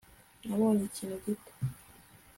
nabonye 0.45 0.83
ikintu 0.89 1.15
gito 1.25 1.51